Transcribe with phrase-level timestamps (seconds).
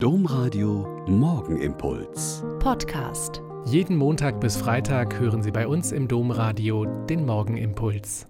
[0.00, 2.44] Domradio Morgenimpuls.
[2.60, 3.42] Podcast.
[3.64, 8.28] Jeden Montag bis Freitag hören Sie bei uns im Domradio den Morgenimpuls.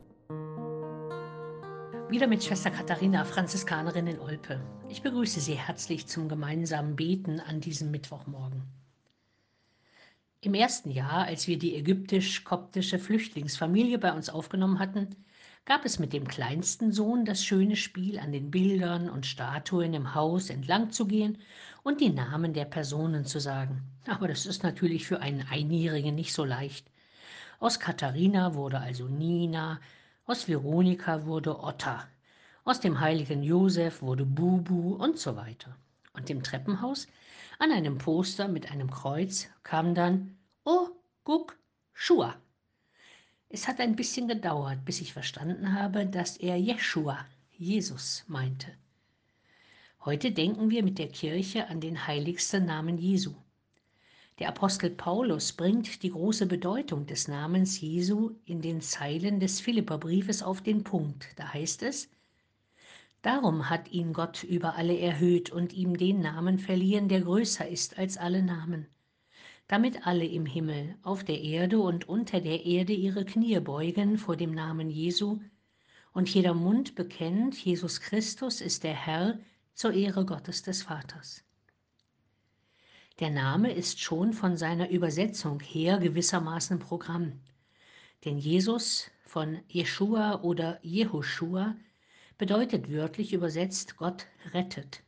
[2.09, 4.62] Wieder mit Schwester Katharina, Franziskanerin in Olpe.
[4.89, 8.62] Ich begrüße Sie herzlich zum gemeinsamen Beten an diesem Mittwochmorgen.
[10.41, 15.16] Im ersten Jahr, als wir die ägyptisch-koptische Flüchtlingsfamilie bei uns aufgenommen hatten,
[15.69, 20.14] gab es mit dem kleinsten Sohn das schöne Spiel, an den Bildern und Statuen im
[20.14, 21.37] Haus entlang zu gehen
[21.82, 23.82] und die Namen der Personen zu sagen.
[24.07, 26.91] Aber das ist natürlich für einen Einjährigen nicht so leicht.
[27.61, 29.79] Aus Katharina wurde also Nina,
[30.25, 32.08] aus Veronika wurde Otta,
[32.64, 35.77] aus dem heiligen Josef wurde Bubu und so weiter.
[36.14, 37.08] Und im Treppenhaus,
[37.58, 40.89] an einem Poster mit einem Kreuz, kam dann Oh,
[41.25, 41.58] guck,
[41.92, 42.36] Schua.
[43.50, 47.25] Es hat ein bisschen gedauert, bis ich verstanden habe, dass er Jeschua,
[47.56, 48.70] Jesus, meinte.
[50.05, 53.34] Heute denken wir mit der Kirche an den heiligsten Namen Jesu.
[54.38, 60.42] Der Apostel Paulus bringt die große Bedeutung des Namens Jesu in den Zeilen des Philipperbriefes
[60.42, 61.28] auf den Punkt.
[61.36, 62.10] Da heißt es,
[63.22, 67.98] Darum hat ihn Gott über alle erhöht und ihm den Namen verliehen, der größer ist
[67.98, 68.88] als alle Namen
[69.69, 74.34] damit alle im Himmel, auf der Erde und unter der Erde ihre Knie beugen vor
[74.34, 75.41] dem Namen Jesu
[76.12, 79.39] und jeder Mund bekennt, Jesus Christus ist der Herr
[79.74, 81.44] zur Ehre Gottes des Vaters.
[83.20, 87.41] Der Name ist schon von seiner Übersetzung her gewissermaßen Programm,
[88.24, 91.77] denn Jesus von Jeshua oder Jehoshua
[92.39, 95.02] bedeutet wörtlich übersetzt Gott rettet.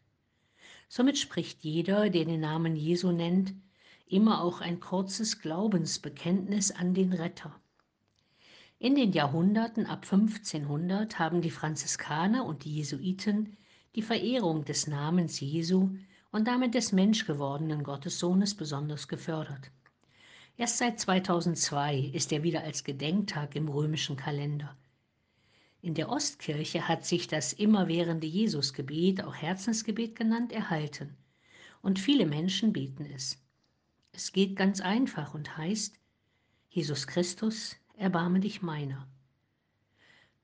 [0.88, 3.54] Somit spricht jeder, der den Namen Jesu nennt,
[4.10, 7.54] immer auch ein kurzes Glaubensbekenntnis an den Retter.
[8.78, 13.56] In den Jahrhunderten ab 1500 haben die Franziskaner und die Jesuiten
[13.94, 15.90] die Verehrung des Namens Jesu
[16.32, 19.70] und damit des menschgewordenen Gottessohnes besonders gefördert.
[20.56, 24.76] Erst seit 2002 ist er wieder als Gedenktag im römischen Kalender.
[25.82, 31.16] In der Ostkirche hat sich das immerwährende Jesusgebet, auch Herzensgebet genannt, erhalten.
[31.80, 33.38] Und viele Menschen beten es.
[34.12, 35.94] Es geht ganz einfach und heißt,
[36.68, 39.06] Jesus Christus, erbarme dich meiner.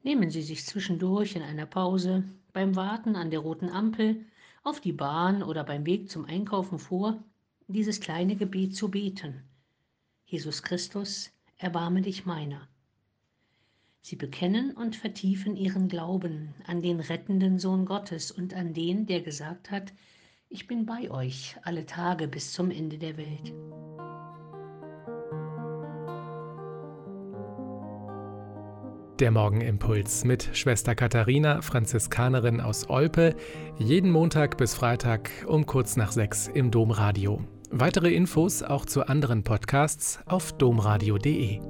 [0.03, 4.25] Nehmen Sie sich zwischendurch in einer Pause, beim Warten an der roten Ampel,
[4.62, 7.22] auf die Bahn oder beim Weg zum Einkaufen vor,
[7.69, 9.43] dieses kleine Gebet zu beten.
[10.25, 12.69] Jesus Christus, erbarme dich meiner.
[14.03, 19.21] Sie bekennen und vertiefen ihren Glauben an den rettenden Sohn Gottes und an den, der
[19.21, 19.93] gesagt hat,
[20.56, 23.53] ich bin bei euch alle Tage bis zum Ende der Welt.
[29.21, 33.37] Der Morgenimpuls mit Schwester Katharina, Franziskanerin aus Olpe,
[33.77, 37.45] jeden Montag bis Freitag um kurz nach sechs im Domradio.
[37.71, 41.61] Weitere Infos auch zu anderen Podcasts auf domradio.de.